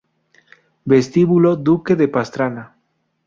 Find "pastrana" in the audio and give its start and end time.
2.15-2.63